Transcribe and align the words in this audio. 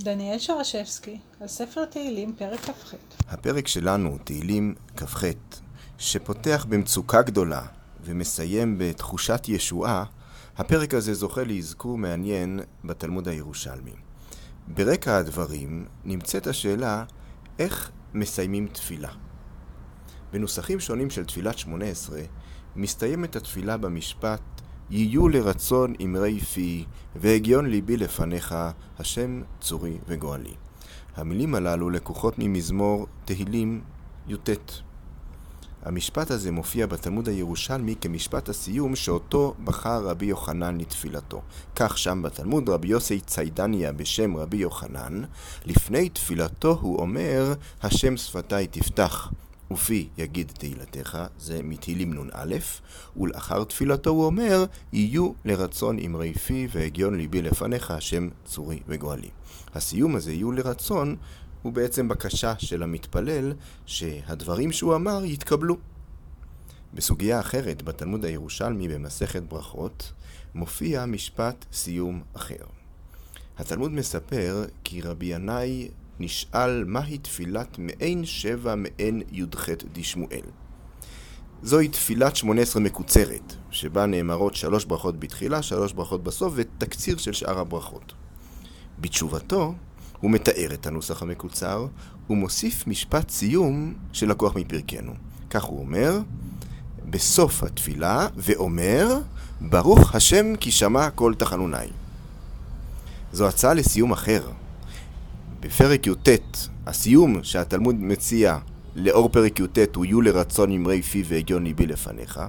דניאל 0.00 0.38
שרשבסקי, 0.38 1.18
על 1.40 1.48
ספר 1.48 1.84
תהילים, 1.84 2.34
פרק 2.38 2.60
כ"ח. 2.60 2.94
הפרק 3.28 3.68
שלנו, 3.68 4.18
תהילים 4.24 4.74
כ"ח, 4.96 5.24
שפותח 5.98 6.66
במצוקה 6.68 7.22
גדולה 7.22 7.62
ומסיים 8.04 8.74
בתחושת 8.78 9.40
ישועה, 9.48 10.04
הפרק 10.56 10.94
הזה 10.94 11.14
זוכה 11.14 11.44
לאזכור 11.44 11.98
מעניין 11.98 12.60
בתלמוד 12.84 13.28
הירושלמי. 13.28 13.94
ברקע 14.68 15.16
הדברים 15.16 15.86
נמצאת 16.04 16.46
השאלה 16.46 17.04
איך 17.58 17.90
מסיימים 18.14 18.66
תפילה. 18.66 19.10
בנוסחים 20.32 20.80
שונים 20.80 21.10
של 21.10 21.24
תפילת 21.24 21.58
שמונה 21.58 21.84
עשרה 21.84 22.20
מסתיימת 22.76 23.36
התפילה 23.36 23.76
במשפט 23.76 24.57
יהיו 24.90 25.28
לרצון 25.28 25.94
אמרי 26.04 26.40
פי, 26.40 26.84
והגיון 27.16 27.66
ליבי 27.66 27.96
לפניך, 27.96 28.54
השם 28.98 29.42
צורי 29.60 29.98
וגואלי. 30.08 30.54
המילים 31.16 31.54
הללו 31.54 31.90
לקוחות 31.90 32.34
ממזמור 32.38 33.06
תהילים 33.24 33.80
י"ט. 34.28 34.50
המשפט 35.82 36.30
הזה 36.30 36.50
מופיע 36.52 36.86
בתלמוד 36.86 37.28
הירושלמי 37.28 37.94
כמשפט 38.00 38.48
הסיום 38.48 38.96
שאותו 38.96 39.54
בחר 39.64 40.08
רבי 40.08 40.26
יוחנן 40.26 40.78
לתפילתו. 40.78 41.42
כך 41.76 41.98
שם 41.98 42.22
בתלמוד 42.22 42.68
רבי 42.68 42.88
יוסי 42.88 43.20
ציידניה 43.20 43.92
בשם 43.92 44.36
רבי 44.36 44.56
יוחנן, 44.56 45.22
לפני 45.66 46.08
תפילתו 46.08 46.78
הוא 46.80 46.98
אומר, 46.98 47.54
השם 47.82 48.16
שפתי 48.16 48.66
תפתח. 48.66 49.30
ופי 49.70 50.08
יגיד 50.18 50.52
תהילתך, 50.58 51.18
זה 51.38 51.60
מתהילים 51.62 52.14
נ"א, 52.14 52.56
ולאחר 53.16 53.64
תפילתו 53.64 54.10
הוא 54.10 54.24
אומר, 54.24 54.64
יהיו 54.92 55.32
לרצון 55.44 55.98
אמרי 55.98 56.34
פי 56.34 56.68
והגיון 56.70 57.16
ליבי 57.16 57.42
לפניך, 57.42 57.90
השם 57.90 58.28
צורי 58.44 58.80
וגואלי. 58.88 59.30
הסיום 59.74 60.16
הזה, 60.16 60.32
יהיו 60.32 60.52
לרצון, 60.52 61.16
הוא 61.62 61.72
בעצם 61.72 62.08
בקשה 62.08 62.54
של 62.58 62.82
המתפלל 62.82 63.52
שהדברים 63.86 64.72
שהוא 64.72 64.94
אמר 64.94 65.24
יתקבלו. 65.24 65.76
בסוגיה 66.94 67.40
אחרת, 67.40 67.82
בתלמוד 67.82 68.24
הירושלמי 68.24 68.88
במסכת 68.88 69.42
ברכות, 69.42 70.12
מופיע 70.54 71.06
משפט 71.06 71.64
סיום 71.72 72.22
אחר. 72.34 72.64
התלמוד 73.58 73.90
מספר 73.90 74.64
כי 74.84 75.00
רבי 75.00 75.26
ינאי 75.26 75.88
נשאל 76.20 76.84
מהי 76.84 77.18
תפילת 77.18 77.78
מעין 77.78 78.24
שבע 78.24 78.74
מעין 78.74 79.22
י"ח 79.32 79.68
דשמואל. 79.92 80.44
זוהי 81.62 81.88
תפילת 81.88 82.36
שמונה 82.36 82.60
עשרה 82.60 82.82
מקוצרת, 82.82 83.54
שבה 83.70 84.06
נאמרות 84.06 84.54
שלוש 84.54 84.84
ברכות 84.84 85.20
בתחילה, 85.20 85.62
שלוש 85.62 85.92
ברכות 85.92 86.22
בסוף, 86.22 86.52
ותקציר 86.56 87.16
של 87.16 87.32
שאר 87.32 87.58
הברכות. 87.58 88.12
בתשובתו, 88.98 89.74
הוא 90.20 90.30
מתאר 90.30 90.74
את 90.74 90.86
הנוסח 90.86 91.22
המקוצר, 91.22 91.86
ומוסיף 92.30 92.86
משפט 92.86 93.30
סיום 93.30 93.94
שלקוח 94.12 94.56
מפרקנו. 94.56 95.12
כך 95.50 95.64
הוא 95.64 95.80
אומר, 95.80 96.18
בסוף 97.10 97.62
התפילה, 97.62 98.28
ואומר, 98.36 99.18
ברוך 99.60 100.14
השם 100.14 100.56
כי 100.56 100.70
שמע 100.70 101.10
כל 101.10 101.34
תחנוני. 101.34 101.86
זו 103.32 103.48
הצעה 103.48 103.74
לסיום 103.74 104.12
אחר, 104.12 104.50
בפרק 105.60 106.06
י"ט, 106.06 106.28
הסיום 106.86 107.44
שהתלמוד 107.44 107.94
מציע 107.94 108.58
לאור 108.94 109.28
פרק 109.28 109.60
י"ט 109.60 109.96
הוא 109.96 110.04
יהיו 110.04 110.20
לרצון 110.20 110.72
אמרי 110.72 111.02
פי 111.02 111.22
והגיון 111.26 111.64
ליבי 111.64 111.86
לפניך, 111.86 112.40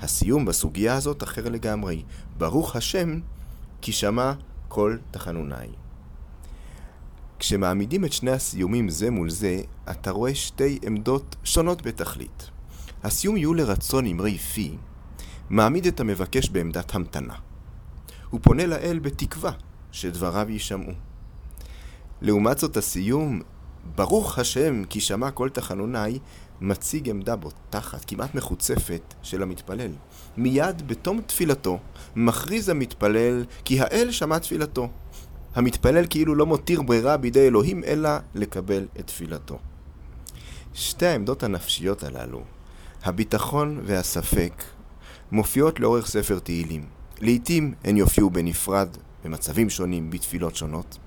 הסיום 0.00 0.44
בסוגיה 0.44 0.94
הזאת 0.94 1.22
אחר 1.22 1.48
לגמרי. 1.48 2.02
ברוך 2.38 2.76
השם 2.76 3.20
כי 3.80 3.92
שמע 3.92 4.32
כל 4.68 4.96
תחנוני. 5.10 5.68
כשמעמידים 7.38 8.04
את 8.04 8.12
שני 8.12 8.30
הסיומים 8.30 8.88
זה 8.88 9.10
מול 9.10 9.30
זה, 9.30 9.60
אתה 9.90 10.10
רואה 10.10 10.34
שתי 10.34 10.78
עמדות 10.82 11.36
שונות 11.44 11.82
בתכלית. 11.82 12.50
הסיום 13.02 13.36
יהיו 13.36 13.54
לרצון 13.54 14.06
אמרי 14.06 14.38
פי, 14.38 14.76
מעמיד 15.50 15.86
את 15.86 16.00
המבקש 16.00 16.48
בעמדת 16.48 16.94
המתנה. 16.94 17.34
הוא 18.30 18.40
פונה 18.42 18.66
לאל 18.66 18.98
בתקווה 18.98 19.52
שדבריו 19.92 20.50
יישמעו. 20.50 21.07
לעומת 22.20 22.58
זאת 22.58 22.76
הסיום, 22.76 23.40
ברוך 23.96 24.38
השם 24.38 24.84
כי 24.84 25.00
שמע 25.00 25.30
כל 25.30 25.48
תחנוני, 25.48 26.18
מציג 26.60 27.10
עמדה 27.10 27.36
בוטחת, 27.36 28.04
כמעט 28.04 28.34
מחוצפת, 28.34 29.14
של 29.22 29.42
המתפלל. 29.42 29.90
מיד 30.36 30.88
בתום 30.88 31.20
תפילתו, 31.20 31.78
מכריז 32.16 32.68
המתפלל 32.68 33.44
כי 33.64 33.80
האל 33.80 34.10
שמע 34.10 34.38
תפילתו. 34.38 34.88
המתפלל 35.54 36.04
כאילו 36.10 36.34
לא 36.34 36.46
מותיר 36.46 36.82
ברירה 36.82 37.16
בידי 37.16 37.46
אלוהים, 37.46 37.84
אלא 37.84 38.10
לקבל 38.34 38.86
את 39.00 39.06
תפילתו. 39.06 39.58
שתי 40.74 41.06
העמדות 41.06 41.42
הנפשיות 41.42 42.02
הללו, 42.02 42.42
הביטחון 43.04 43.80
והספק, 43.84 44.64
מופיעות 45.32 45.80
לאורך 45.80 46.06
ספר 46.06 46.38
תהילים. 46.38 46.84
לעתים 47.20 47.74
הן 47.84 47.96
יופיעו 47.96 48.30
בנפרד, 48.30 48.88
במצבים 49.24 49.70
שונים, 49.70 50.10
בתפילות 50.10 50.56
שונות. 50.56 50.98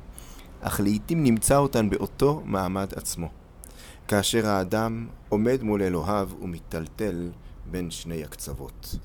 אך 0.62 0.80
לעתים 0.84 1.24
נמצא 1.24 1.58
אותן 1.58 1.90
באותו 1.90 2.42
מעמד 2.46 2.94
עצמו. 2.96 3.28
כאשר 4.08 4.48
האדם 4.48 5.08
עומד 5.30 5.64
מול 5.64 5.82
אלוהיו 5.82 6.30
ומיטלטל 6.42 7.30
בין 7.72 7.92
שני 7.92 8.24
הקצוות. 8.24 8.96